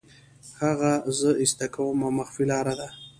[0.61, 2.87] هغه زه ایسته کوم او مخفي لاره ده